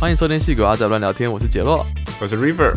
[0.00, 1.84] 欢迎收听《戏鬼阿仔乱聊天》，我是杰洛。
[2.20, 2.72] 我是 River，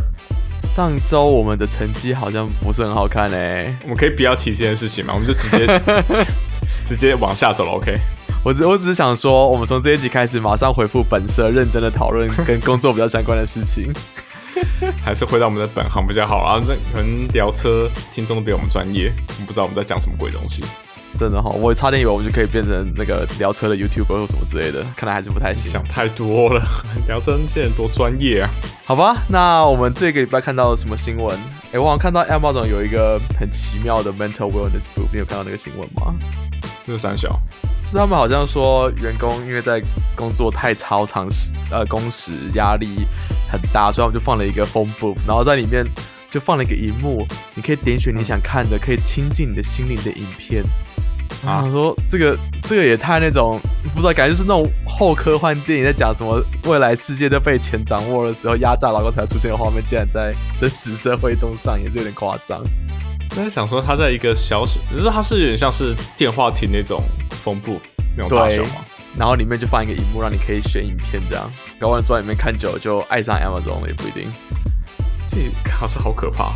[0.63, 5.13] 上周我们的成绩好像不是很好看诶、我们可以不要提这件事情吗？
[5.13, 5.81] 我们就直接
[6.83, 7.96] 直接往下走了，OK？
[8.44, 13.94] 我只我只是想说，我们从这一集开始，马上回复本社，认真的讨论跟工作比较相关的事情。
[15.06, 16.59] 还是回到我们的本行比较好啊。
[16.59, 20.63] 那可能聊车听众都比我们专业，我们不知道我们在讲什么鬼东西。
[21.20, 25.72] 真的哈、我差点以为我们就可以变成那个聊车的 YouTuber 或什么之类的，看来还是不太行。
[25.72, 26.66] 想太多了，
[27.08, 28.49] 聊车那些人多专业啊！
[28.86, 31.38] 好吧，那我们这个礼拜看到什么新闻？
[31.73, 36.16] 哎，我好像看到 Amazon 有一个很奇妙的 mental wellness book，你有看到那个新闻吗？
[36.88, 37.39] 这是三小，
[37.86, 39.80] 是他们好像说员工因为在
[40.16, 43.05] 工作太超长时，呃，工时压力
[43.52, 45.86] 很大，所以他们就放了一个 phone booth，然后在里面
[46.31, 50.64] 就放了一个荧幕，你可以点选你想看的，可以亲近你的心灵的影片。
[51.45, 53.59] 啊，我说这个这个也太那种
[53.95, 62.61] 不知道，感觉就是那种后科幻电影在讲什么未来世界都被钱掌握的时候，压榨劳工才出现的画面，竟然在真实社会中上演，是有点夸张。
[63.36, 67.80] 但是想说他在一个小小，就是他是有点像是电话亭那种风布
[68.16, 68.86] 那种大小对嘛。
[69.17, 71.52] 然后里面就放一个荧幕，让你可以选影片，这样。
[71.80, 74.31] 搞完坐在里面看久了，就爱上 Amazon 了，也不一定。
[75.28, 76.53] 这靠，这好可怕！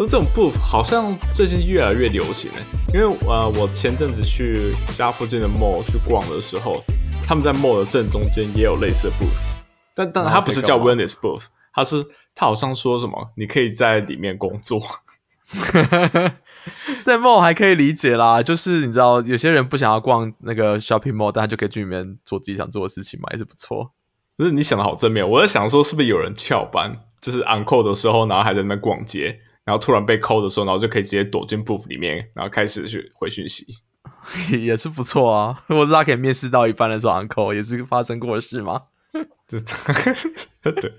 [0.00, 2.62] 而这种 booth 好像最近越来越流行诶，
[2.94, 6.82] 因为呃，我前阵子去家附近的 mall 去逛的时候，
[7.26, 9.44] 他们在 mall 的正中间也有类似的 booth，
[9.94, 12.02] 但当然它不是叫 wellness booth，它是
[12.34, 14.80] 它好像说什么你可以在里面工作，
[17.04, 23.92] 在 mall 还可以理解啦，就是你知道，有些人不想要逛那个 shopping mall，但他就可以去里面做自己想做的事情嘛，也是不错。
[24.38, 29.38] 不是你想的好正面，我在想说是不是有人翘班，就是 uncle 的时候，然后还在那边逛街，
[29.70, 33.64] 然后突然被扣的时候，然后就可以直接躲进 booth 里面，然后开始去回讯息。
[34.58, 35.62] 也是不错啊。
[35.68, 38.82] 或是他可以面试到一半的时候 uncle，也是发生过的事嘛。
[39.46, 39.60] 就
[40.72, 40.92] 对，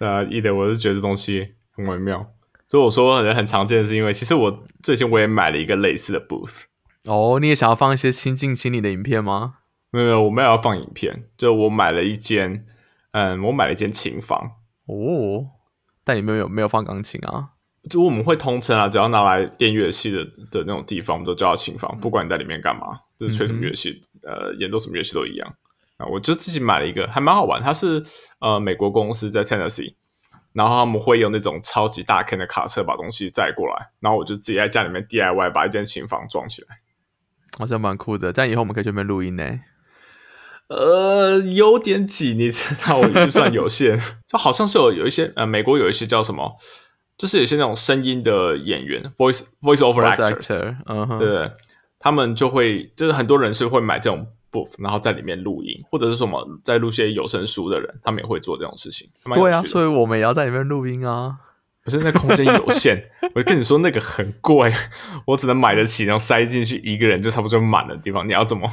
[0.00, 2.34] 呃，一的我是觉得这东西很微妙，
[2.66, 6.64] 所以我说很很常见，是因为其实我最近我也买了一个类似的 booth，
[7.06, 9.54] 哦，你也想要放一些亲近心理的影片吗？
[9.90, 12.66] 没有没有，我没有要放影片，就我买了一间，
[13.12, 14.52] 嗯，我买了一间琴房，
[14.84, 15.46] 哦，
[16.04, 17.52] 但你们有没有放钢琴啊？
[17.88, 25.48] 就我们会通称啊，只要拿来练乐器的的那种地方，我们都叫它琴房，不管你在里面干嘛，就是吹什么乐器，呃，演奏什么乐器都一样。
[25.96, 27.60] 啊，我就自己买了一个，还蛮好玩。
[27.60, 28.02] 它是
[28.40, 29.94] 呃美国公司在 Tennessee，
[30.52, 36.68] 然后他们会用那种超级大坑的卡车把东西载过来，然后我就自己在家里面 DIY 把一间琴房装起来。
[37.58, 39.44] 好像蛮酷的，这样以后我们可以去那边录音呢。
[40.68, 43.98] 呃，有点挤，你知道，我预算有限，
[44.28, 46.54] 就好像是有有一些呃，美国有一些叫什么，
[47.18, 50.00] 就是有些那种声音的演员，voice voice over
[51.06, 51.52] 哼，对对，
[51.98, 59.06] 他们就会就是很多人是会买这种 booth，然后在里面录音，或者是什么在录些有声书的人，他们也会做这种事情。
[59.34, 61.36] 对啊，所以我们也要在里面录音啊。
[61.84, 63.02] 不是那空间有限，
[63.34, 64.70] 我跟你说那个很贵，
[65.26, 68.28] 我只能买得起，然后塞进去一个人就差不多就满的地方。
[68.28, 68.68] 你要怎么？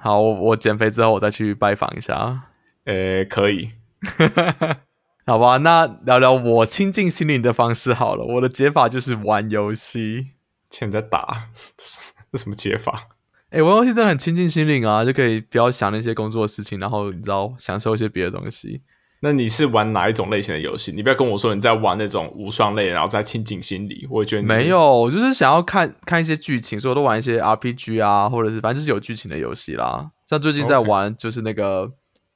[0.00, 2.42] 好，我我减肥之后我再去拜访一下。
[2.84, 3.70] 呃，可以，
[5.24, 8.24] 好吧，那聊聊我亲近心灵的方式好了。
[8.24, 10.28] 我的解法就是玩游戏。
[10.68, 11.44] 欠人家打，
[12.32, 13.08] 这什么解法？
[13.50, 18.80] 哎、玩游戏真的很亲近心灵啊，就可以不要想那些工作的事情，然后你知道享受一些别的东西。
[19.20, 20.90] 那你是玩哪一种类型的游戏？
[20.90, 24.06] 你不要跟我说你在玩那种无双类，然后再亲近心理。
[24.10, 30.10] 我觉得你没有，我就是想要看看一些剧情，所以我都玩一些 RPG 啊，或者是反正就是有剧情的游戏啦。
[30.26, 31.82] 像最近在玩就是那个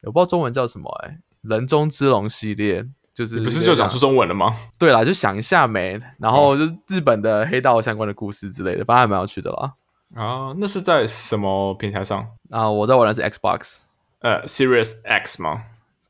[0.03, 2.85] 我不知道中文叫什么哎、人中之龙》系列，
[3.15, 4.55] 就是你不是就讲出中文了吗？
[4.79, 9.73] 对啦，就想一下没，然后就是日本的黑道相关的故事之类的，反正还蛮有趣的啦。
[10.15, 12.27] 啊，那是在什么平台上？
[12.51, 13.81] 啊，我在玩的是 Xbox。
[14.21, 15.65] 呃，Series X 吗？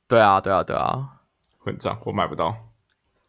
[0.08, 1.08] 对啊，对啊，对啊，
[1.58, 2.54] 混账，我买不到。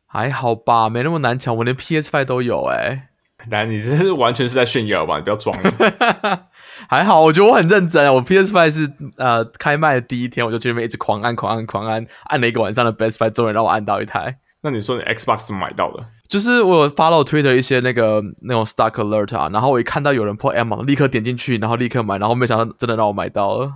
[0.06, 3.10] 还好吧，没那么难抢，我连 PS Five 都有哎、
[3.50, 5.18] 来，你这是完全是在炫耀吧？
[5.18, 6.48] 你不要装了。
[6.90, 8.14] 还好，我觉得我很认真。
[8.14, 14.38] 我 PS Five 是呃开卖的第一天，我就去那边一直狂按、狂按、狂按，按了一个晚上的 Best Buy，终于让我按到一台。
[14.62, 16.04] 那你说你 Xbox 怎么买到的？
[16.28, 23.72] 就是我有 follow Twitter 一些那个那种 stock alert 啊，然后我一看到有人破 M，立刻点进去，然后立刻买，然后没想到真的让我买到了。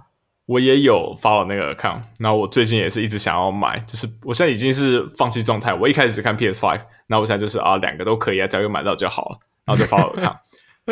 [0.47, 5.73] 我也有 follow 那个 account，然后我最近也是一直想要买，就是我现在已经是放弃状态。
[5.73, 10.35] 我一开始只看 PS Five，然后我现在就是啊两个都可以啊，只要有买到就好了，然后就 follow account。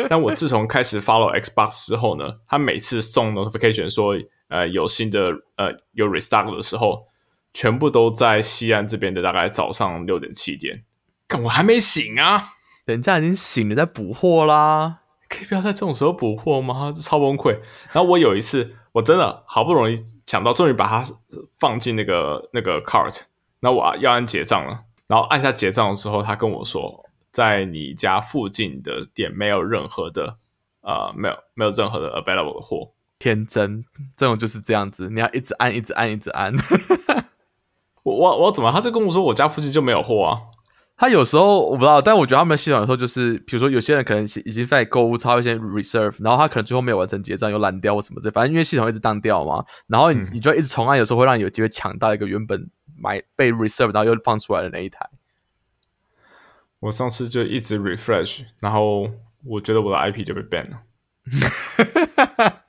[0.08, 4.14] 但我自从开始 follow Xbox 之后呢，他每次送 notification 说
[4.48, 7.06] 呃有新的呃有 restock 的时候，
[7.52, 10.84] 全部都在西安这边的大概早上六点七点。
[11.26, 12.44] 干我还没醒啊！
[12.86, 15.00] 人家已经醒了，在补货啦。
[15.28, 16.90] 可以不要在这种时候补货吗？
[16.92, 17.52] 这超崩溃。
[17.92, 19.94] 然后我有一次，我真的好不容易
[20.26, 21.04] 抢到，终于把它
[21.60, 23.20] 放进那个那个 cart，
[23.60, 30.36] 那我要按结账了，然后按下结账的时候，他跟我说，在你家附近的店没有任何的
[30.82, 32.92] 呃，没有没有任何的 available 的货。
[33.18, 33.84] 天真，
[34.16, 36.54] 这种就是这样子，你要一直按，一直按，一直按。
[38.02, 38.72] 我我我怎么？
[38.72, 40.40] 他就跟我说我家附近就没有货啊。
[40.96, 55.08] 他有时候我不知道，但我觉得他们系统有时候就是，比如说有些人可能已经在购物超一些 reserve，然后他可能最后没有完成结账又烂掉或什么这，反正因为系统一直当掉嘛，然后你你就一直重按，有时候会让你有机会抢到一个原本买被 reserve 然后又放出来的那一台。
[56.80, 59.08] 我上次就一直 refresh，然后
[59.44, 60.82] 我觉得我的 IP 就被 ban 了，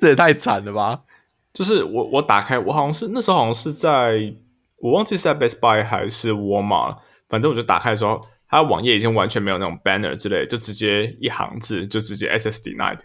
[0.00, 1.02] 这也太惨了吧！
[1.52, 4.34] 就是我我打开，我好像是那时候好像是在
[4.78, 6.96] 我忘记是在 Best Buy 还是 Walmart。
[7.28, 12.98] 反正我就打开的时候，它网页已经完全没有那种 banner 之类，就直接一行字，就直接 SSD night。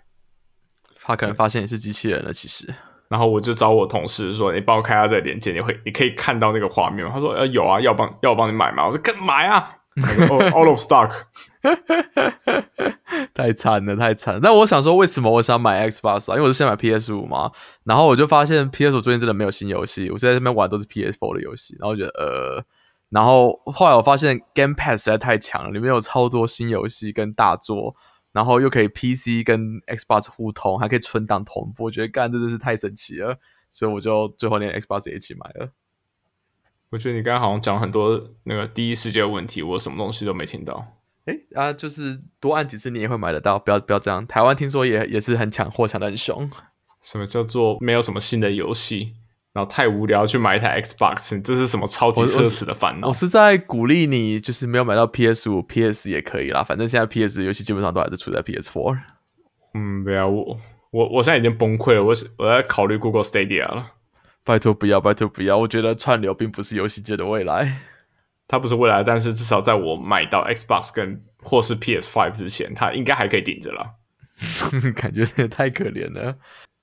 [1.01, 2.73] 他可能发现你是机器人了，其实。
[3.09, 9.76] 然后我就找我同事说：“你帮我开下这个链接，你会你可以看到那个画面吗？”他说：“呃，有啊，要帮要我帮你买吗？”我说：“干买啊
[10.53, 11.11] all of stock。
[13.33, 14.39] ”太惨了，太惨。
[14.41, 16.35] 那我想说，为什么我想买 Xbox 啊？
[16.35, 17.51] 因为我是先买 PS 五嘛。
[17.83, 21.75] 然后我就发现 PS 五最近真的没有新游戏，我现在这边玩都是 PS Four 的游戏。
[21.79, 22.65] 然后觉得呃。
[23.09, 27.95] 然后后来我发现 Game Pass 实在太强了，里面有超多新游戏跟大作，
[28.33, 33.37] 然后又可以 PC 跟 Xbox 互通，还可以存档同步，我觉得干真的是太神奇了，
[33.69, 35.69] 所以我就最后连 Xbox 也一起买了。
[36.91, 40.85] 我觉得你刚刚好像讲很多那个第一世界的问题，我什么东西都没听到。
[41.25, 44.25] 哎啊，就是多按几次你也会买得到，不要不要这样。
[44.25, 46.49] 台湾听说也也是很抢货，抢的很凶。
[47.03, 49.13] 什么叫做没有什么新的游戏？
[49.53, 53.07] 然后太无聊，去买一台 Xbox，这是什么超级奢侈的烦恼？
[53.07, 56.63] 我是在鼓励你，就是没有买到 PS 五，PS 也可以啦。
[56.63, 58.97] 反正现在 PS 游戏基本上都还是出在 PS Four。
[59.73, 60.57] 嗯，对啊，我
[60.91, 63.93] 我我现在已经崩溃了，我是我在考虑 Google Stadia 了。
[64.47, 65.57] 拜托不要，拜托不要！
[65.57, 67.79] 我觉得串流并不是游戏界的未来，
[68.47, 73.95] 它不是未来，但是至少在我买到 Xbox 跟或是 PS Five 之前，它应该还可以顶着了。
[74.95, 76.33] 感觉也太可怜了。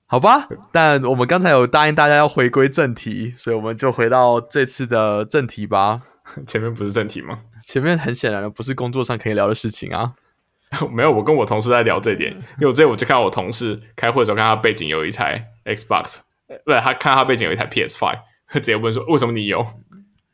[0.04, 6.02] 好吧，但我们刚才有答应大家要回归正题，所以我们就回到这次的正题吧。
[6.46, 7.38] 前面不是正题吗？
[7.66, 10.12] 前面很显然的不是工作上可以聊的事情啊。
[10.92, 16.18] 没有，我跟我同事在聊这点，因为我这我就看到我同事开会的时候，看他背景有一台 Xbox，
[16.64, 18.18] 不是他看他背景有一台 PS Five，
[18.54, 19.64] 直接问说为什么你有？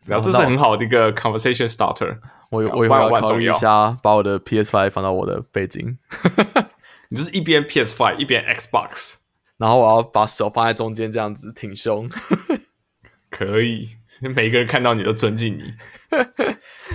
[0.07, 2.19] 然后这是很好的一个 conversation starter。
[2.51, 5.99] 我我以后要考虑一下，把我的 PS Five 放到我的背景。
[7.11, 9.15] 你就是一边 PS Five 一边 Xbox。
[9.57, 12.09] 然后我要把手放在中间，这样子挺胸，
[13.31, 13.89] 可以，
[14.35, 15.75] 每一个人看到你都尊敬你，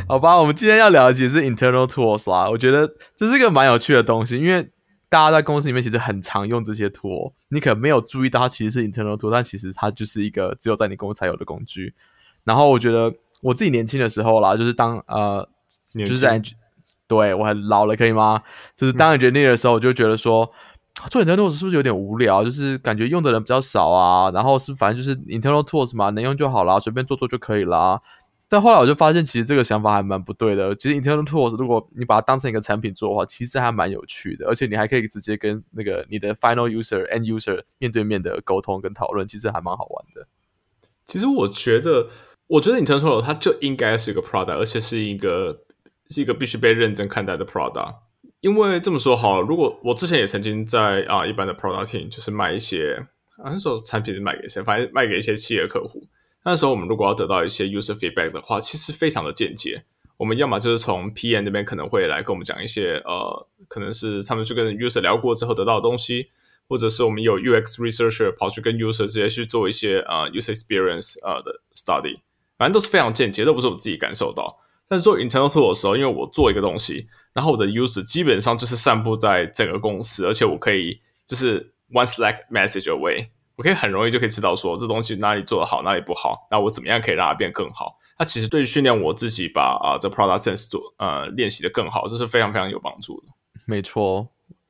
[0.08, 0.36] 好吧？
[0.38, 4.68] 我们今天要聊的其实是 internal tools 啦，我觉得这是一个蛮有趣的东西，因为
[5.10, 11.94] 大家在公司里面其实很常用这些 tool，你可能没有注意到它其实是 internal tool，但其实它就是一个只有在你公司才有的工具。
[12.44, 15.48] 然后我觉得我自己年轻的时候啦，就是当呃，
[15.94, 16.42] 就是在
[17.08, 18.42] 对我很老了，可以吗？
[18.76, 20.52] 就是当决定的时候，我就觉得说。
[21.12, 22.42] 做 internal tools 是不是有点无聊？
[22.42, 28.02] 就是感觉用的人比较少啊，然后是反正就是 internal tools 嘛，能用就好啦，随便做做就可以啦。
[28.48, 30.76] 但后来我就发现，其实这个想法还蛮不对的。
[30.76, 40.28] 其实 internal tools 如果你把它当成一个产品做的话，其实还蛮有趣的，而且你还可以直接跟那个你的 final user end user 面对面的沟通跟讨论，其实还蛮好玩的。
[41.06, 42.08] 其实我觉得，
[42.48, 45.64] 我觉得 internal tools 它就应该是一个 product，而且是一个
[46.10, 47.96] 是一个必须被认真看待的 product。
[48.42, 56.08] 因为这么说好了，如果我之前也曾经在啊一般的 product team，就是卖一些啊那时候产品是卖给谁，反正卖给一些企业客户。
[56.46, 59.84] 那时候我们如果要得到一些 user feedback 的话，其实非常的间接。
[60.18, 66.30] 我们要么就是从 PM 那边可能会来跟我们讲一些呃，可能是他们去跟 user 聊过之后得到的东西，
[66.70, 72.20] 或者是我们有 UX researcher 跑去跟 user 直接去做一些呃 user experience 呃的 study，
[72.58, 74.58] 反正都是非常间接，都不是我自己感受到。
[74.88, 77.08] 但是做 internal tool 的时候，因为我做一个东西。
[77.34, 87.98] 然后我的 user 基本上就是散布在整个公司，而且我可以就是 one Slack message away，我可以很容易就可以知道说这东西哪里做得好，哪里不好，那我怎么样可以让它变更好？
[88.18, 93.28] 它其实对于训练我自己把啊这 product sense 做呃练习的更好，这是非常非常有帮助的。
[93.66, 94.28] 没错，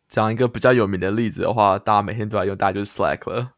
[0.08, 3.52] 讲一个比较有名的例子的话，大家每天都在用，大家就是 Slack 了。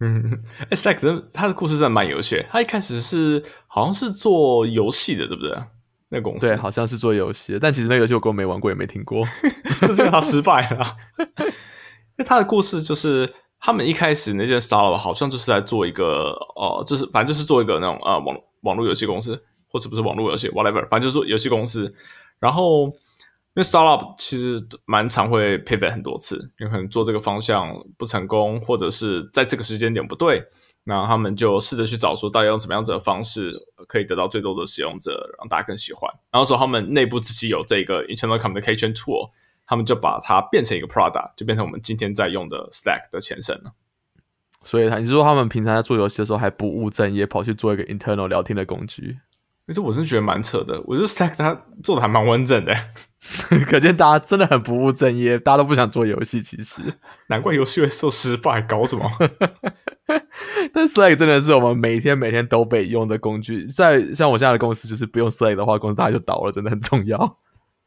[0.00, 5.56] 嗯，Slack 真他的故事真的蛮有趣，他一开始是好像是做游戏的，对不对？
[6.08, 9.26] 那公司对，好像是做游戏，但其实那个游戏我根本没玩过，也没听过，
[9.82, 10.96] 就是因为他失败了。
[11.28, 21.92] 因为他的故事就是，他们一开始那件 startup 好像就是在做一个，呃，就是反正就是做一个那种呃网网络游戏公司，或者不是网络游戏，whatever，反正就是做游戏公司。
[22.38, 22.84] 然后
[23.54, 30.44] 为 startup 其实蛮常会 pivot 很多次，有可能做这个方向不成功，或者是在这个时间点不对，
[30.84, 33.52] 那他们就试着去找出到底用什么样子的方式
[33.88, 36.08] 可以得到最多的使用者，让大家更喜欢。
[36.30, 39.30] 然后说他们内部自己有这个 internal communication tool，
[39.68, 43.74] 他们就把它变成一个 product，就变成我们今天在用的 Slack 的前身了。
[44.62, 49.18] 所以他，你是说他们平常在做游戏的时候还不务正业，跑去做一个 internal 聊天的工具？
[49.66, 52.74] 可是我真的觉得蛮扯的，我觉得 Stack 他做的还蛮完整的，
[53.68, 56.40] 可见大家真的很不务正业，大家都不想做游戏。
[56.40, 56.80] 其实
[57.28, 59.10] 难怪游戏会受失败，搞什么？
[60.72, 63.66] 但 Slack 真的是我们每天每天都被用的工具。
[63.66, 67.36] 在像我现在的公司，就是不用 Slack 的话，公司大概就倒了，真的很重要。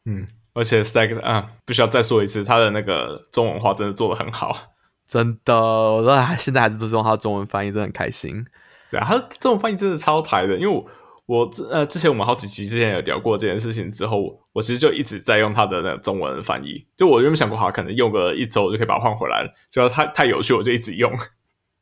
[0.04, 4.56] 嗯，而且 Stack 啊，必须要再说一次，他的那个中文化真的做的很好，
[5.06, 8.44] 真的，我都现在还是都是用他的中文翻译，真的很开心。
[8.90, 10.84] 对啊，他中文翻译真的超台的，因为我。
[11.26, 16.84] 我之呃之前我们好几期之前有聊过这件事情之后，我其实就一直在用他的那个中文翻译。
[16.96, 19.54] 就我原本想过，哈，可能用个一周就可以把它换回来了。
[19.70, 21.10] 主要太太有趣，我就一直用。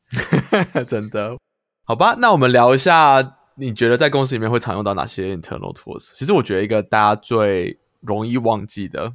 [0.86, 1.36] 真的？
[1.84, 6.12] 好吧，那我们聊一下，你觉得在公司里面会常用到哪些 internal tools？
[6.14, 9.12] 其实我觉得一个大家最容易忘记的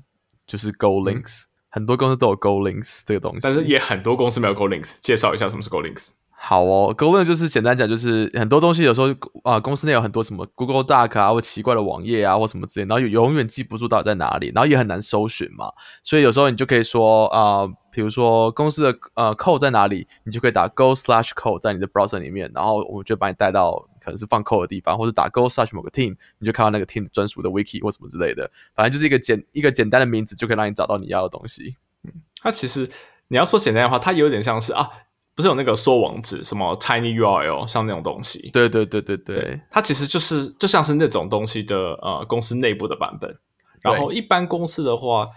[0.48, 4.98] 就是 Go Links，很多公司都有 Go Links 这个东西，但是也很多公司没有 Go Links。
[5.02, 6.10] 介绍一下什么是 Go Links。
[6.38, 9.08] 好哦，Go Links 就是简单讲，就是很多东西有时候
[9.44, 15.72] 啊，公司内有很多什么 Google Doc 啊，或奇怪的网页啊，或什么之类，然后永远记不住到底在哪里，然后也很难搜寻嘛。
[16.04, 27.06] 所以有时候你就可以说啊，比如说公司的呃 code 在哪里，你就可以打 Go slash code 在你的 browser 里面，然后我们就把你带到可能是放 code 的地方，或者打 Go slash 某个 team，你就看到那个 team
[27.12, 31.76] 专属的 wiki 或什么之类的，反正就是一个简一个简单的名字就可以让你找到你要的东西。
[32.04, 32.90] 嗯，它其实
[33.28, 34.90] 你要说简单的话，它有点像是啊。
[35.38, 38.50] 不是有那个缩网址，什么 Tiny URL，像那种东西。
[38.54, 43.38] 对对对对对，它其实就是就像是那种东西的呃公司内部的版本。
[43.84, 45.28] 然后一般公司的话，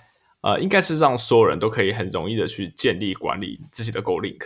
[0.43, 4.43] 呃，应该是让所有人都可以很容易的去建立管理自己的 Go Link。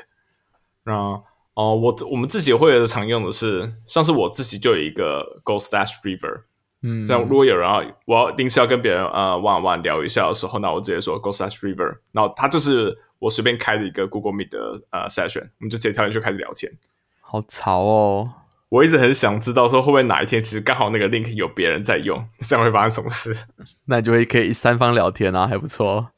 [0.84, 1.22] 那
[1.54, 6.42] 哦，我我们自己会常用的是，像是我自己就有一个 Go Stash River。
[6.82, 12.96] 嗯，这样如果有人要我要临时要跟别人呃 one one 聊一下的时候，那我直接说 Go Stash River，然后它就是。
[13.22, 14.58] 我随便开的一个 Google Meet 的
[14.90, 16.72] 呃 session，我们就直接跳进去开始聊天。
[17.20, 18.28] 好潮哦！
[18.68, 23.32] 我一直很想知道说会不会哪一天其实刚好那个 link 有别人在用，这样会发生什么事？
[23.86, 26.08] 那你就会可以三方聊天啊，还不错。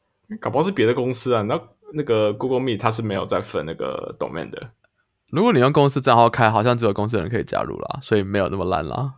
[0.41, 1.61] 搞不好是别的公司啊，那
[1.93, 4.71] 那个 Google Meet 它是没有在分那个 domain 的。
[5.35, 9.14] 如果你用公司账号开，好像只有公司的人可以加入啦，所以没有那么烂啦。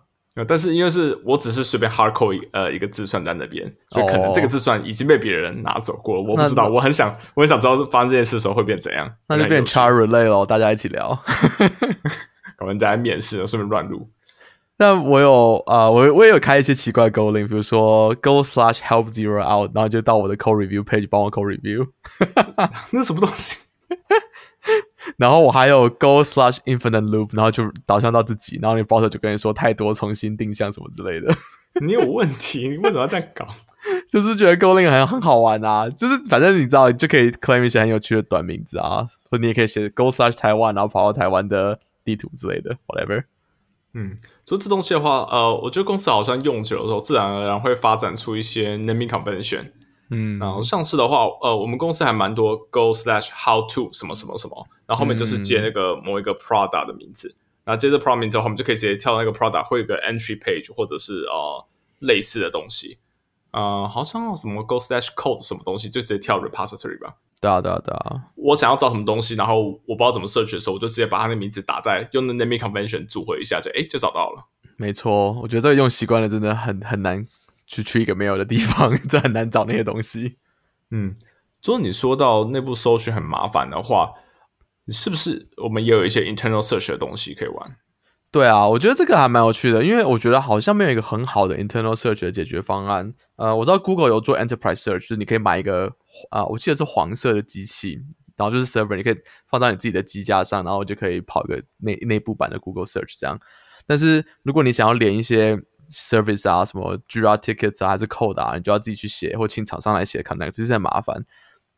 [0.46, 6.68] 但是因为是我只是随便 hardcode 一呃一个字算在那边，所以可能这个字算已经被别人拿走过了，我不知道。
[6.68, 9.10] 我很想我很想知道发生这件事的时候会变怎样。
[9.28, 11.18] 那就变 char relay 咯，大家一起聊。
[12.58, 14.10] 搞人家在面试，顺便乱录。
[14.78, 21.86] 那我有啊，我我也有开一些奇怪 Go link，比如说 Go slash help zero out，然后就到我的 code review page 帮我 code review。
[22.90, 23.58] 那什么东西？
[25.16, 31.34] 然后我还有 Go slash infinite loop，然后就导向到自己，然后你 browser 就跟你说太多，重新定向什么之类的。
[31.80, 32.68] 你有问题？
[32.68, 33.46] 你为什么要这样搞？
[34.10, 43.24] 就是觉得 Go link 很很好玩啊，就是反正你知道，你就可以 claim 一些很有趣的短名字啊，或你也可以写 Go slash 台湾，然后跑到台湾的地图之类的，whatever。
[43.92, 49.70] 嗯，所以这东西的话，呃，我觉得公司好像用久了之后，自然而然会发展出一些 naming convention。
[50.10, 57.34] 嗯，然后上次的话，呃，我们公司还蛮多 Go slash How to 什么什么什么，然后后面就是接那个某一个 product 的名字，
[57.64, 61.66] 然后接着 product 名字后，我们就可以直接跳到那个 product 会有个 entry page 或者是呃
[61.98, 62.98] 类似的东西，
[63.50, 67.16] 呃，好像什么 Go slash code 什么东西，就直接跳 repository 吧。
[67.40, 68.22] 对啊，对啊，对啊。
[68.36, 74.44] 我想要找什么东西，然后我不知道怎么 search 的时候，我就直接把它的名字打在用的 naming convention 组合一下，就哎就找到了。
[74.76, 77.26] 没错，我觉得这个用习惯了，真的很很难。
[77.66, 80.36] 去去一个没有的地方， 这很难找那些东西。
[80.90, 81.14] 嗯，
[81.64, 84.12] 如果你说到内部搜寻很麻烦的话，
[84.88, 87.76] 是不是我们也有一些 internal search 的东西可以玩？
[88.30, 93.14] 对啊，我觉得这个还蛮有趣的，因为我觉得好像没有一个很好的 internal search 的解决方案。
[93.36, 95.90] 呃，我知道 Google 有做 enterprise search，就是你可以买一个
[96.30, 97.98] 啊，我记得是黄色的机器，
[98.36, 99.16] 然后就是 server，你可以
[99.48, 103.40] 放到你自己的机架上，然后就可以跑一个内内部版的 Google search 这样。
[103.86, 105.58] 但是如果你想要连一些
[105.90, 111.24] service 啊，什么 Jira tickets 啊，还是 code 啊，你就要自己去写，或请厂商来写 connect，其实很麻烦。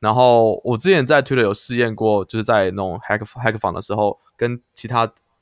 [0.00, 5.00] 然后我之前在 Twitter 有试验过，就是在那种 hack hack 房的时候，跟其他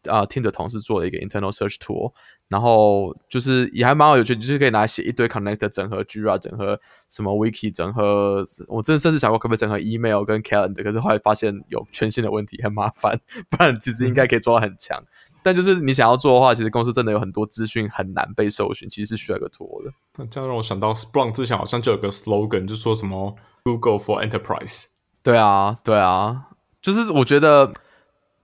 [0.08, 2.12] 啊 team 的同事做了一个 internal search tool，
[2.48, 13.20] 然后就是也还蛮好有趣，就是可以拿来写一堆 connect 整合 Jira 整合什么 wiki 整合，我真的甚至想过可不可以整合 email 跟 calendar，可是后来发现有权限的问题，很麻烦。
[13.50, 15.04] 不然其实应该可以做到很强。
[15.46, 19.92] 但就是你想要做的话，其实公司真的有很多资讯很难被搜寻，其实是需要一个 tool 的。
[20.16, 24.86] 那这样让我想到 Splunk 之前好像就有个 slogan，就说什么 Google for Enterprise。
[25.22, 26.48] 对啊，对啊，
[26.82, 27.72] 就是我觉得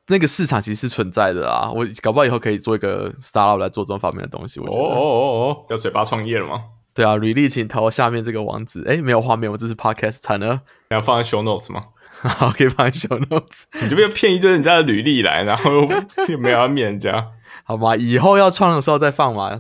[0.07, 1.73] 那个市场其实是存在的啊。
[1.73, 4.61] 我搞不好以后可以做一个 startup 来做这种方面的东西。
[4.61, 6.67] 我觉得，哦哦哦哦，要嘴巴创业了吗？
[6.95, 8.85] 对啊，履历请投下面这个网址。
[8.87, 10.61] 哎，没有画面，我这是 podcast 惨了。
[10.93, 11.83] 你要放在 show notes 吗？
[12.13, 13.65] 好，可以放在 show notes。
[13.81, 15.71] 你这边骗一堆人家的履历来，然后
[16.29, 17.29] 又没有要面人家，
[17.65, 17.97] 好吧？
[17.97, 19.59] 以后要创的时候再放嘛。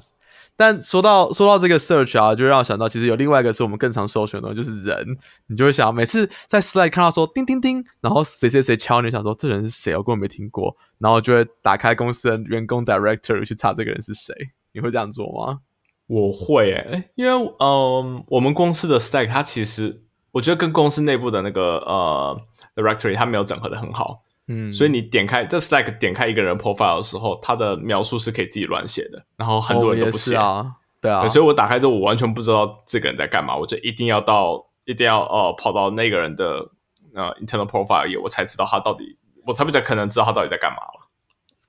[0.54, 5.16] 但说到说到这个 search 啊，就让我想到，其实有另外一个是我们更常搜寻的就是人。
[5.46, 9.96] 你就会想，每次在 slide 看到说叮叮叮，然后谁谁谁敲你，想说这人是谁？
[9.96, 10.76] 我根本没听过。
[10.98, 14.34] 然后就会打开公司的员工 director 去查这个人是谁。
[14.72, 15.60] 你会这样做吗？
[16.08, 20.01] 我会诶、因为嗯，我们公司的 stack 它其实
[20.32, 22.40] 我觉得跟公司内部的那个呃
[22.74, 30.34] directory 它没有整合的很好，嗯，所以你点开这 Slack 点开一个人 profile 的时候，它的描述是可以自己乱写的，然后很多人都不写。
[30.34, 36.70] 啊，对啊，对所以我打开之后，我完全不知道这个人在干嘛，我就一定要到一定要呃跑到那个人的
[37.14, 41.01] 呃 internal profile 页，我才知道他到底，我才比较可能知道他到底在干嘛了。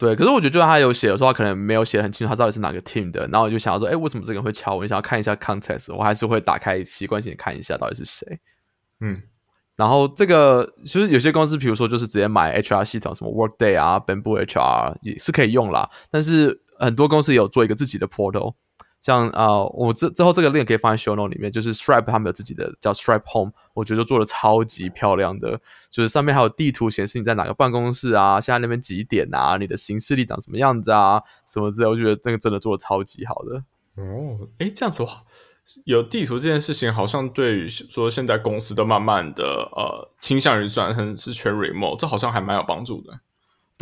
[0.04, 3.22] 对，可是我觉得就算他有写，的时候他可能没有写得很清楚，他到底是哪个 team 的。
[3.28, 4.82] 然后我就想要说，哎，为什么这个人会敲我？
[4.82, 8.38] 你想要看一下 context，我还是会打开习惯性看一下到底是谁。
[9.00, 9.22] 嗯，
[9.78, 15.90] 然后这个其实有些公司，比如说就是直接买 HR 系统，什么 Workday 啊、Bamboo HR 也是可以用啦。
[16.12, 18.56] 但是很多公司也有做一个自己的 portal，
[19.04, 33.58] 像啊、我之之后这个链可以放在 show no 里面，就是 Stripe 他们有自己的叫 Stripe Home，我觉得做的超级漂亮的，就是上面还有地图显示你在哪个办公室啊，现在那边几点啊，你的行事历长什么样子啊，什么之类，我觉得这个真的做的超级好的。
[34.02, 35.10] 哦，诶，这样子哇，
[35.84, 43.20] 有地图这件事情，好像对于说现在公司都慢慢的呃倾向于转成是全 remote，这好像还蛮有帮助的。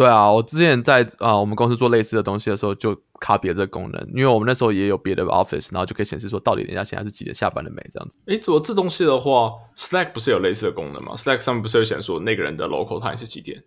[0.02, 8.18] 对啊，我之前在啊、呃我们公司做类似的东西的时候，就 copy 了这个功能，因为我们那时候也有别的 office，然后就可以显示说到底人家现在是几点下班了没这样子。
[8.26, 13.64] 诶，做这东西的话，Slack 不是有类似的功能吗？Slack 上面不是有显说那个人的 local time 是几点？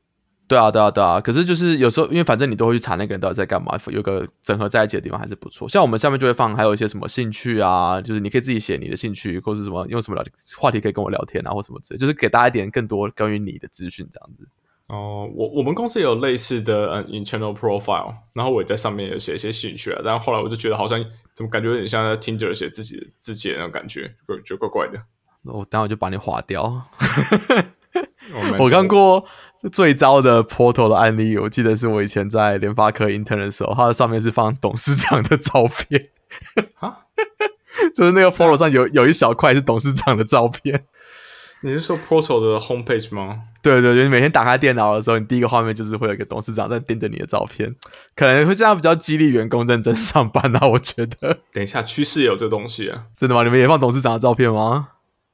[0.48, 1.20] 对啊，对啊，对啊。
[1.20, 5.68] 可是就是有时候，因为反正你都会去查那个人到底在干嘛，有个整合在一起的地方还是不错。
[5.68, 10.24] 像我们下面就会放，还有一些什么兴趣啊，就是你可以自己写你的兴趣，或是什么用什么聊
[10.58, 14.44] 话题可以跟我聊天啊，或什么之类，就是给大家一点更多关于你的资讯这样子。
[14.88, 21.02] 哦，我我们公司也有类似的嗯 internal profile，然后我也在上面有写一些兴趣啊，但后来我就觉得好像
[21.34, 25.02] 怎么感觉有点像在 Tinder 写自己自己的那种感觉，就怪怪的。
[25.44, 26.82] 我待会就把你划掉。
[28.32, 29.24] 我我看过
[29.72, 36.10] 最糟的 portal 的案例，我记得是我以前在联发科 intern 的时候，它的上面是放董事长的照片，
[36.80, 36.98] 啊，
[37.96, 40.84] 就是那个 portal 上有有一小块是董事长的照片。
[41.64, 43.32] 你是说 Portal 的 homepage 吗？
[43.62, 47.74] 对对对，你每天打开电脑的时候，你第一个画面就是会有一个董事长在盯着你的照片，
[48.14, 50.68] 可能会这样比较激励员工认真上班啊。
[50.68, 53.06] 我觉得等一下，趋势也有这东西啊。
[53.16, 53.42] 真的吗？
[53.44, 54.88] 你们也放董事长的照片吗？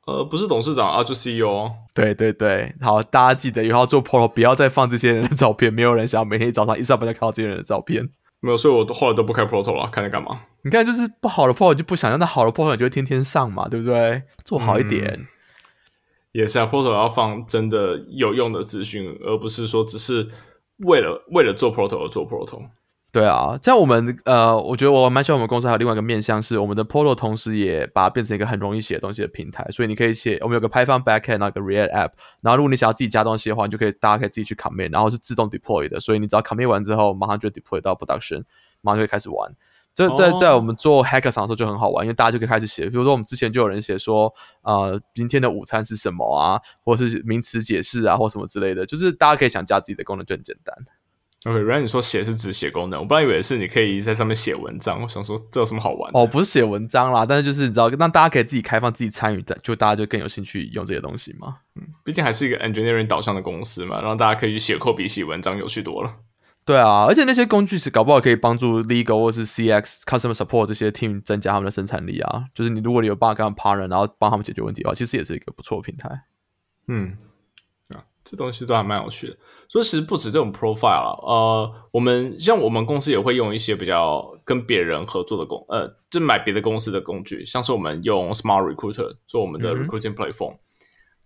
[0.06, 1.72] 呃，不是董事长啊，就 CEO 哦。
[1.92, 8.08] 对对对，好，大家记得以后要做 portal 不要再放这些人的照片，没有人想要每天早上一上班就看到这些人的照片。
[8.38, 10.42] 没有，所以我都后来都不开 Portal 了，看它干嘛？
[10.62, 14.22] 你看，就是不好的 portal 就不想要，那好的 portal 就会天天上嘛，对不对？
[14.44, 15.26] 做好一点。
[16.32, 20.28] 也是啊，Portal 要放真的有用的资讯，而不是说只是
[20.78, 22.68] 为了为了做 Portal 而做 Portal。
[23.12, 38.44] 对啊，这样我们呃，我觉得我蛮喜欢我们公司还有另外一个面向是，我们的 Portal 同时也把它变成一个很容易写东西的平台，所以你可以写，我们有个 Python backend，那个 React app，然后如果你想要自己加东西的话，你就可以大家可以自己去 commit，然后是自动 deploy 的，所以你只要 commit 完之后，马上就 deploy 到 production，
[38.80, 39.52] 马上就可以开始玩。
[39.92, 50.74] 这在哦在我们做 hackathon 的时候就很好玩，因为大家就可以开始写，比如说我们之前就有人写说，呃，今天的午餐是什么啊，或者是名词解释啊，或什么之类的，就是大家可以想加自己的功能就很简单。
[51.46, 56.20] OK，原来你说写是指写功能，我本来以为是你可以在上面写文章，我想说这有什么好玩的？
[56.20, 61.56] 哦，不是写文章啦，但是就是你知道，让大家可以自己开放、自己参与的，就大家就更有兴趣用这些东西嘛。
[61.76, 66.14] 嗯毕竟还是一个 engineering 导向的公司嘛，让大家可以写扣比写文章有趣多了。
[66.64, 72.44] 对啊，而且那些工具是搞不好可以帮助 legal 或是 CX、customer support 这些 team 增加他们的生产力啊。
[72.54, 76.22] 就是你如果你有办法跟他们 partner，然后帮他们解决问题的话，其实也是一个不错的平台。
[76.86, 77.16] 嗯，
[77.88, 79.36] 啊，这东西都还蛮有趣的。
[79.68, 90.58] 所以其实不止这种 profile 啊，呃，我们像我们公司也会用一些比较跟别人合作的工，呃，就买别的公司的工具，像是我们用 Smart Recruiter 做我们的 recruiting platform，、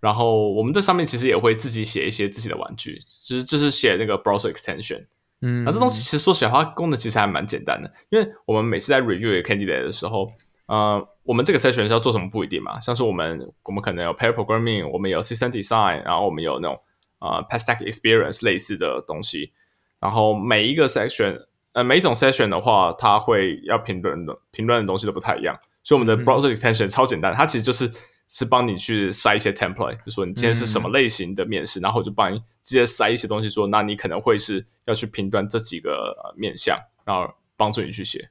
[0.01, 5.05] 然后我们在上面其实也会自己写一些自己的玩具，就是就是写那个 browser extension。
[5.47, 10.27] 嗯，那这东西其实说实话，功能其实还蛮简单的，因为我们每次在 review candidate 的时候，
[10.65, 16.81] 呃，我们这个 session 是要做什么不一定嘛，像是我们我们可能有 pair programming，我们有 system design，然后我们有那种
[17.19, 19.53] 呃 past tech experience 类似的东西，
[20.01, 27.91] 然后每一个 section 呃每一种 session 的话，它会要评论的评论的东西都不太一样，所以我们的 browser extension 超简单，它其实就是
[28.29, 38.31] 是帮你去塞一些 template，就说你今天是什么类型的面试，然后就帮你直接塞一些东西，说那你可能会是要去评断这几个面向，然后帮助你去写。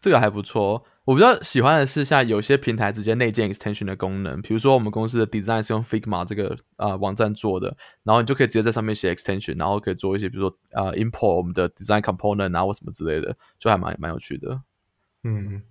[0.00, 0.84] 这个还不错。
[1.04, 14.60] 我比较喜欢的是，像有些平台直接内建 extension 的功能，比如说我们公司的 design 是用 Figma 这个啊网站做的，然后你就可以直接在上面写 extension，然后可以做一些比如说啊 import 我们的 design component 啊或什么之类的，就还蛮蛮有趣的。
[15.24, 15.62] 嗯，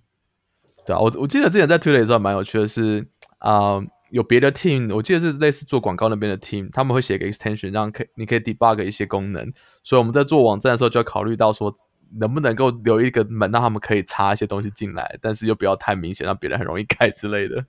[0.91, 11.73] 对啊，我我记得之前在推的时候蛮有趣的是啊，有别的 team，我记得是类似做广告那边的 team，他们会写个 extension，让可你可以 debug 一些功能，所以我们在做网站的时候就要考虑到说。
[12.19, 17.65] 能不能够留一个门，让他们可以插一些东西进来，但是又不要太明显，让别人很容易改之类的。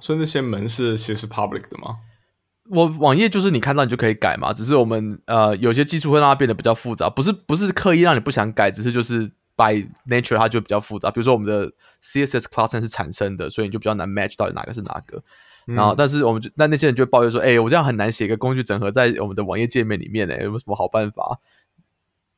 [0.00, 1.98] 所以那些门是其实是 public 的吗？
[2.70, 11.10] 我网页就是你看到你就可以改嘛，只是我们呃有些技术会让它变得比较复杂，不是不是刻意让你不想改，只是就是 by nature 它就比较复杂。
[11.10, 15.22] 比如说我们的 CSS class 是产生的，所以你就比较难 match 到底哪个是哪个。
[15.66, 21.40] 然后但是我们就那那些人就抱怨说，哎，我这样很难写一个工具整合在我们的网页界面里面呢，有什么好办法？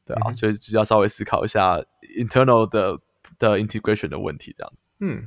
[0.04, 1.76] 对啊，所以就要稍微思考一下
[2.16, 2.96] internal 的
[3.40, 4.72] 的 integration 的问题，这样。
[5.00, 5.26] 嗯，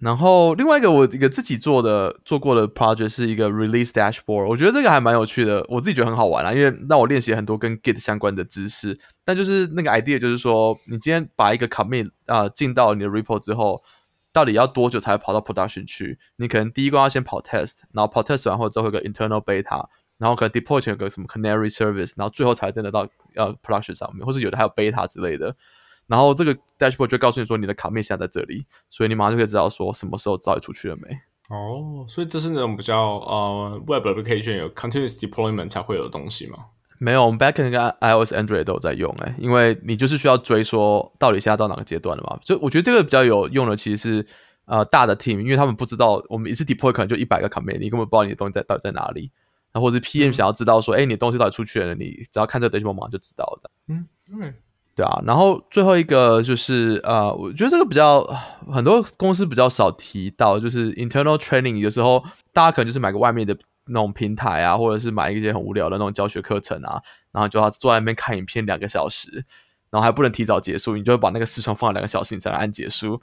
[0.00, 8.98] 然后另外一个我一个自己做的做过的 project 是一个 release dashboard，我觉得这个还蛮有趣的，我自己觉得很好玩啊，因为让我练习很多跟 Git 相关的知识。
[9.24, 13.82] 但就是那个 idea 就是说，你今天把一个 commit 啊进到你的 report 之后，
[14.32, 16.18] 到底要多久才会跑到 production 去？
[16.36, 19.86] 你可能第一关要先跑 test，然后跑 test 完后之后有个 internal beta。
[20.16, 25.56] 然后可能 deploy 有个什么 canary service，然后最后才真的到呃 production 上面，或者有的还有 beta 之类的。
[26.10, 31.08] 然后这个 dashboard 就告诉你说你的卡面现在在这里，所以你马上就可以知道说什么时候到底出去了没。
[31.48, 36.58] 哦，所以这是那种比较呃 web application 有 continuous deployment 才会有的东西吗？
[36.98, 42.38] 没有，我们 backend 跟 iOS、Android 都有在用哎，因为你就是需要追说到底现在到哪个阶段了嘛。
[42.42, 44.26] 所以我觉得这个比较有用的其实是
[44.64, 49.30] 呃大的 team，因为他们不知道我们一次 deploy 可能就一百个卡面，你根本不知道你的东西在到底在哪里。
[49.72, 51.94] 那或者 PM 想要知道说，哎，你的东西到底出去了？
[51.94, 53.70] 你只要看这个 dashboard 马上就知道的。
[53.88, 54.06] 嗯，
[54.38, 54.52] 对，
[54.94, 55.22] 对啊。
[55.26, 58.22] 然后最后一个就是呃，我觉得这个比较
[58.72, 61.76] 很多公司比较少提到，就是 internal training。
[61.76, 62.22] 有时候
[62.52, 67.00] 大家可能就是买个外面的那种平台啊，或者是买一些很无聊的那种教学课程啊，
[67.32, 69.44] 然后就要坐在那边看影片两个小时。
[69.90, 73.20] 然后还不能提早结束，你就会把那个视窗放两个小时，你才能按结束。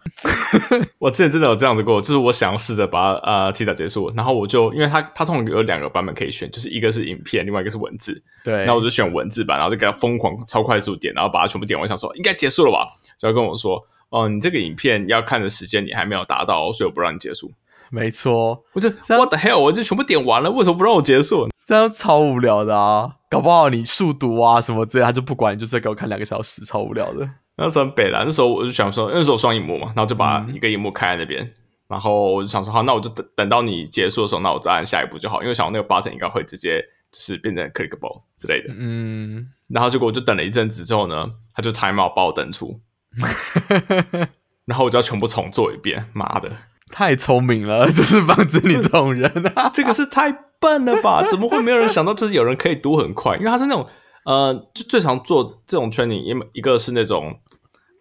[1.00, 8.22] 我之前真的有这样子过，就是我想要试着把呃提早结束，然后我就因为它它通常有两个版本可以选，就是一个是影片，另外一个是文字。
[8.44, 17.52] 对，那我就选文字版，然后就给它疯狂超快速点，然后把它全部点完，想说应该结束了吧，就要跟我说哦，你这个影片要看的时间你还没有达到，所以我不让你结束。
[17.90, 21.48] 没错，我就 What the hell，我就全部点完了，为什么不让我结束？
[21.66, 23.17] 这样超无聊的啊！
[23.30, 27.30] 搞不好你速读啊什么之类，他就不管你，就是给我看两个小时，超无聊的。
[27.58, 31.54] 那时候很北啦，那时候我就想说，那时候双荧幕嘛，然后就把一个荧幕开在那边，
[31.88, 36.80] 然后我就想说，好，那我就等等到你结束的时候，那我再按下一步就好，因为想那个 button 应该会直接
[37.12, 38.74] 就是变成 clickable 之类的。
[38.78, 42.80] 嗯，然后结果我就等了一阵子之后呢，他就 time out 把我登出，
[44.66, 46.52] 然后我就要全部重做一遍，妈的！
[46.92, 49.70] 太聪明了， 就是防止你这种人啊！
[49.74, 51.26] 这个是太笨了吧？
[51.30, 53.36] 怎么会没有人想到，就是有人可以读很快？
[53.38, 53.86] 因为他是那种
[54.26, 57.40] 呃，就最常做这种 training，一一个是那种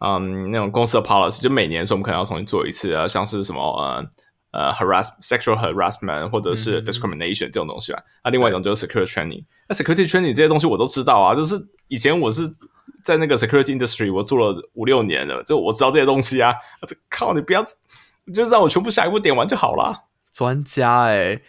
[0.00, 4.06] 嗯，那种公司的 policy，就每年是我们可能要重新做一次啊，像是什么呃
[4.52, 8.00] 呃 harass sexual harassment 或者是 discrimination 这种东西吧。
[8.24, 11.56] 那另外一种就是 security training，那 security training 这些东西我都知道啊，就是
[11.88, 12.42] 以前我是
[13.04, 16.54] 在那个 security industry 我做了五六年了，就我知道这些东西啊。
[16.86, 17.64] 这靠，你不要。
[18.34, 20.04] 就让我全部下一步点完就好了。
[20.32, 21.40] 专家哎，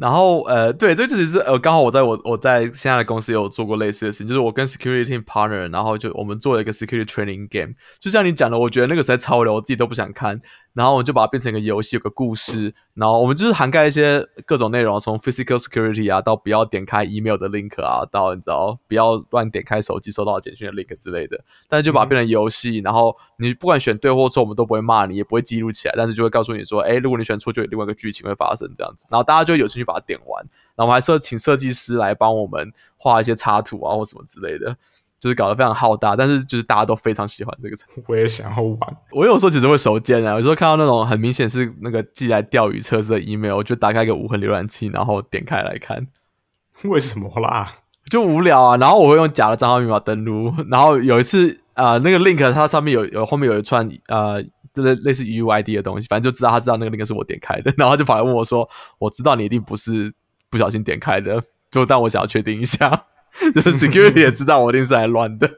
[0.00, 7.74] 然后呃，对，这就只是呃，刚好我在我我在现在的公司有做过类似的事情，就是我跟 security partner，然后就我们做了一个 security training game。
[8.00, 10.40] 就像你讲的，我觉得那个实在超流，我自己都不想看。
[10.74, 12.74] 然后我就把它变成一个游戏，有个故事。
[12.94, 21.42] 然后我们就是涵盖一些各种内容，从 physical security 啊，到不要点开 email 的 link 啊，到你知道不要乱点开手机收到简讯的 link 之类的。
[21.68, 29.06] 但是就把它变成游戏，然后你不管选对或错，我们都不会骂你，也不会记录起来，但是就会告诉你说，哎，如果你选错，就有另外一个剧情会发生这样子。
[29.10, 30.44] 然后大家就有兴趣把它点完。
[30.76, 34.76] 然后我们还设请设计师来帮我们画一些插图啊，或什么之类的。
[35.20, 38.78] 就是搞得非常浩大，但是就是大家都非常喜欢这个程我也想要玩。
[39.10, 46.06] 我有时候其实会手贱啊，有时候看到那种很明显是那个寄来钓鱼测试的 email，我就打开一个无痕浏览器，然后点开来看。
[46.84, 47.72] 为什么啦？
[48.10, 48.76] 就无聊啊。
[48.76, 50.52] 然后我会用假的账号密码登录。
[50.68, 54.42] 然后有一次啊，那个 link 它上面有有后面有一串呃，
[54.74, 60.12] 类类似 UID 的东西，反正就知道他知道那个 link 是我点开的，然后就跑来问我说：“我知道你一定不是
[60.50, 63.04] 不小心点开的，就但我想要确定一下。”
[63.54, 65.50] 就是 security 也知道我一定是来乱的，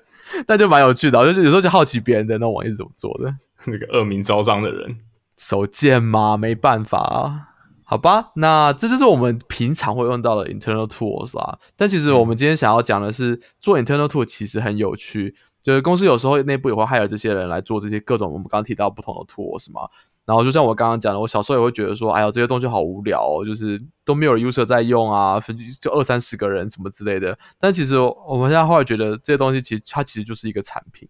[0.46, 3.34] 但就蛮有趣的，就是有时候就好奇别人的那种网页是怎么做的。
[3.66, 4.98] 那个恶名昭彰的人，
[5.36, 6.36] 手贱吗？
[6.36, 7.52] 没办法啊。
[7.88, 11.56] 好吧，那这就是我们平常会用到的 internal tools 啦。
[11.76, 19.82] 但其实我们今天想要讲的是，做 internal tool 其实很有趣，就是公司有时候内部也会 hire 这些人来做这些各种我们刚刚提到不同的 tools 嘛。
[20.26, 25.40] 然后就像我刚刚讲的，我小时候也会觉得说，哎呀，这些东西好无聊，哦，就是都没有 user 在用啊，
[25.80, 27.38] 就二三十个人什么之类的。
[27.60, 31.08] 但其实我们现在后来觉得，这些东西其实它其实就是一个产品。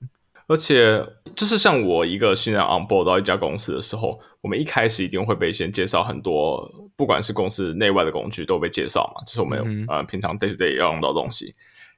[0.48, 11.52] 而且，就是像我一个新人 on board 到一家公司的时候，我们一开始一定会被先介绍很多，不管是公司内外的工具都被介绍嘛，这是我们呃平常 day to day 要用到的东西。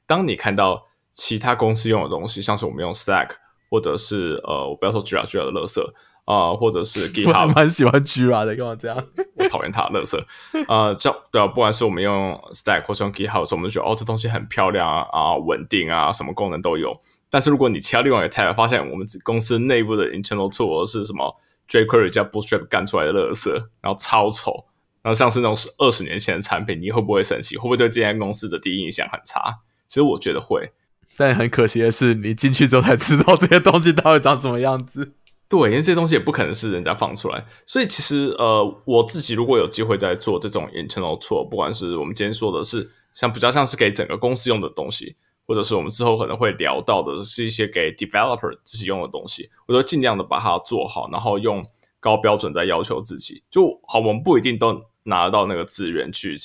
[0.07, 3.33] 当你看到其他公司用的东西，像是我们用 Stack，
[3.69, 5.83] 或者是呃，我不要说 Jira，Jira 的垃圾
[6.29, 9.03] 啊，或者是 GitHub，蛮喜欢 Jira 的，干嘛这样？
[9.37, 10.23] 我讨厌它垃圾。
[10.69, 16.95] 呃，这对啊，不管是我们用 Stack 或是用 GitHub 的时候，我们就觉得哦，这东西很漂亮啊，啊，稳定啊，什么功能都有。
[17.31, 21.35] 但是如果你其他另外一个 tab，发现我们公司内部的 internal tool 是什么
[21.69, 24.67] jQuery 加 Bootstrap 干出来的垃圾，然后超丑，
[25.01, 27.57] 然后像是那种是二十年前的产品，你会不会生气？
[27.57, 29.61] 会不会对这间公司的第一印象很差？
[29.89, 30.73] 其实我觉得会，
[31.17, 35.15] 但很可惜的是，你进去之后才知道这些东西到底长什么样子。
[35.49, 45.17] 对，因为这些东西也不可能是人家放出来，所以其实呃，我自己如果有机会在做这种 internal tool，不管是我们今天说的是像比较像是给整个公司用的东西。
[45.49, 51.65] 或者是我们之后可能会聊到的是一些给 developer 自己用的东西，我都尽量的把它做好，然后用
[51.99, 53.43] 高标准在要求自己。
[53.51, 56.37] 就好，我们不一定都拿得到那个资源去，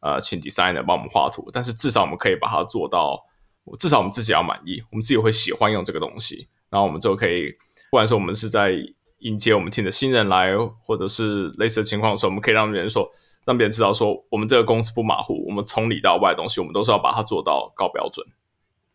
[0.00, 3.24] 呃，请 designer 帮我们画图，但是至少我们可以把它做到，
[3.78, 7.54] 至少我们自己要满意，我们自己会喜欢用这个东西，然后我们就可以，
[7.90, 8.74] 不管说我们是在
[9.20, 13.10] 迎接我们新的新人来，或者是类似的情况的时候，我们可以让别人说，
[13.44, 18.26] 让别人知道说，我们这个公司不马虎，我们从里到外的东西，我们都是要把它做到高标准。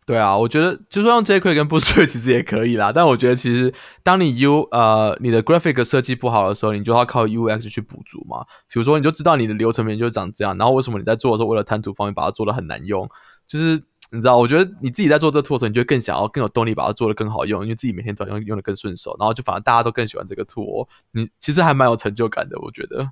[0.05, 8.45] 对啊，我觉得就说用 jQuery 跟 Bootstrap 其实也可以啦，但我觉得其实当你 U 呃你的 graphic 设计不好的时候，你就要靠 UX 去补足嘛。
[8.67, 13.09] 比如说，你就知道你的流程面就长这样，然后为什么你在做的时候为了贪图方便把它做的很难用？
[13.47, 13.81] 就是
[14.13, 23.09] 你知道，我觉得你自己在做这个 tool 时，你就更想要更有动力把它做的更好用，因为自己每天都要用用的更顺手，然后就反而大家都更喜欢这个 tool，你其实还蛮有成就感的，我觉得。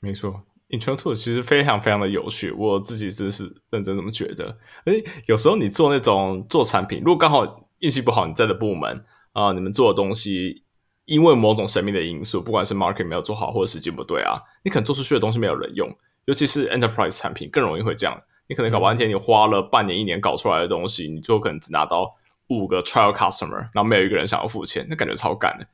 [0.00, 0.42] 没错。
[0.68, 4.58] Intro Tool 其实非常非常的有趣，我自己真是认真这么觉得。
[4.84, 10.64] 诶，有时候你做那种做产品，如果刚好运气不好，你在的部门啊，你们做的东西
[11.04, 15.88] 因为某种神秘的因素，不管是 market 没有做好，或者时间不对啊，你可能做出去的东西没有人用。
[16.26, 22.14] 尤其是 enterprise 产品更容易会这样，你可能搞半天，你花了半年一年搞出来的东西，你最后可能只拿到
[22.48, 25.66] 五个 trial customer，然后没有一个人想要付钱，那感觉超干的。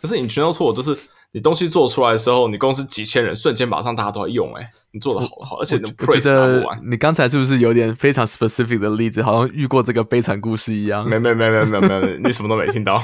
[0.00, 0.96] 可是 Intro Tool 就是。
[1.32, 6.80] 你东西做出来的时候，你公司几千人瞬间马上大家都在用，哎，你做的好好，而且你 praise 拿不完。
[6.82, 11.08] 你刚才是不是有点非常 specific 的例子，好像遇过这个悲惨故事一样？
[11.08, 13.00] 没没没没没没，你什么都没听到。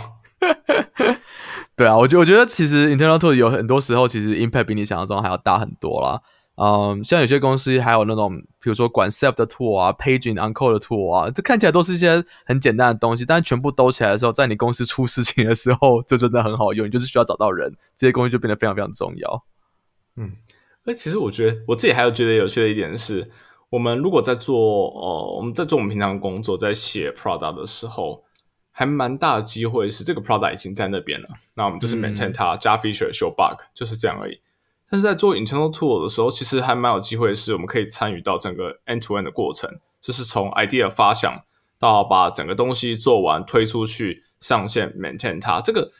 [1.77, 6.21] 对啊，我觉我觉得其实 internal tool 有很多时候其实 impact 比你想象中还要大很多啦。
[6.57, 16.87] 嗯，像有些公司还有那种，比如说管 self 的 tool 啊，paging uncle 的 tool 啊，这看起来都是一些很简单的东西，但全部兜起来的时候，在你公司出事情的时候，这真的很好用。
[16.87, 19.45] 你就是需要找到人，这些工具就变得非常非常重要。
[20.17, 20.33] 嗯，
[20.85, 23.31] 那其实我觉得我自己还有觉得有趣的一点是，
[23.69, 28.25] 我们如果在做哦，我们在做我们平常工作，在写 product 的时候，
[28.71, 34.41] 还蛮大的机会是这个 product 已经在那边了，那我们就是 maintain 它，加 feature，修 bug，就是这样而已。
[34.89, 39.69] 但是在做 internal tool 的时候，其实还蛮有机会，是我们可以参与到整个 end to end 的过程，
[40.01, 41.43] 就是从 idea 发想
[41.77, 45.61] 到把整个东西做完、推出去、上线、maintain 它。
[45.61, 45.91] 这个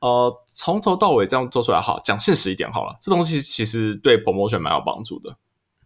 [0.00, 5.38] 呃，从头到尾这样做出来，好讲现实一点好了，这东西其实对 promotion 蛮有帮助的。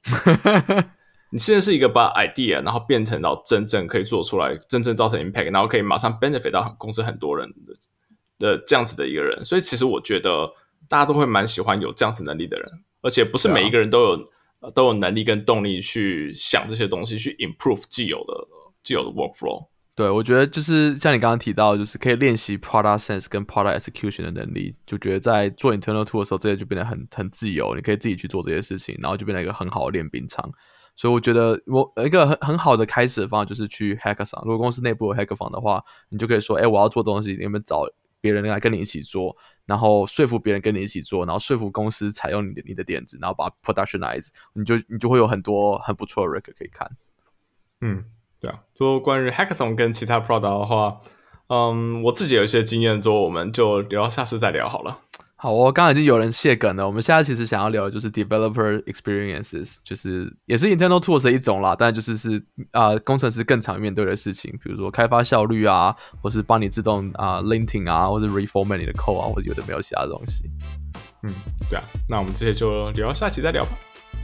[1.30, 7.74] 你现在是一个把 idea 然后变成到真正可以做出来、真正造成 impact，然后可以马上 benefit 到公司很多人的
[8.56, 10.52] 的这样子的一个人，所以其实我觉得。
[10.88, 12.68] 大家都会蛮喜欢有这样子能力的人，
[13.02, 18.48] 而且不是每一个人都有都有能力跟动力去想这些东西，去 improve 既有的
[18.82, 19.68] 既有的 workflow。
[19.94, 30.48] 对，我觉得就是像你刚刚提到，就是可以练习 product sense 跟 product execution 的能力，就觉得在做 internal tool 的时候，这些就变得很很自由，你可以自己去做这些事情，然后就变成一个很好的练兵场。
[30.94, 34.42] 所以我觉得我一个很很好的开始的方法就是去 hackathon。
[34.44, 37.82] 如果公司内部有 hackathon 的话，你就可以说，哎，我要做东西，你们找
[38.20, 39.36] 别人来跟你一起做。
[39.68, 46.90] 然后说服别人跟你一起做，然后说服公司采用你的你的点子，然后把 productionize，你就你就会有很多很不错的 record 可以看。
[47.82, 48.02] 嗯，
[48.40, 48.60] 对啊。
[48.74, 50.98] 就关于 hackathon 跟其他 product 的话，
[51.48, 55.02] 嗯，我自己有一些经验，之后我们就聊下次再聊好了。
[55.40, 56.84] 好哦，刚刚已经有人谢梗了。
[56.84, 70.50] 我们现在其实想要聊的就是 developer experiences，就是也是 internal tools 的一种啦，但就是是啊、工程师更常面对的事情，比如说开发效率啊，或是帮你自动啊、linting 啊，或是 reformat 你的 code 啊，或者有的没有其他的东西。
[71.22, 71.32] 嗯，
[71.70, 73.70] 对啊，那我们这些就聊下期再聊吧。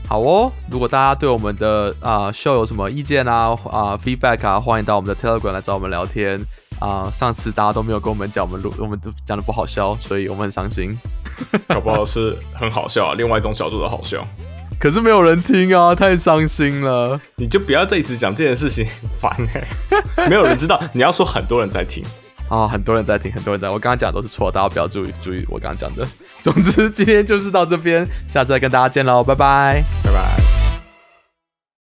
[0.09, 6.37] 好哦，如果大家对我们的啊、show 有什么意见啊啊、feedback 啊，欢迎到我们的 Telegram 来找我们聊天
[6.79, 10.97] 啊、上次大家都没有跟我们讲，我们录我们都讲的不好笑，所以我们很伤心。
[11.67, 14.25] 搞不好是很好笑、啊， 另外一种角度的好笑。
[14.77, 17.19] 可是没有人听啊，太伤心了。
[17.37, 18.85] 你就不要再一直讲这件事情，
[19.19, 22.03] 烦哎、 没有人知道，你要说很多人在听。
[22.49, 23.69] 啊，很多人在听，很多人在。
[23.69, 26.07] 我刚刚讲的都是错，大家不要注意注意我刚刚讲的。
[26.43, 29.83] 总之，今天就是到这边，下次再跟大家见喽，拜拜。
[30.03, 30.54] 拜拜。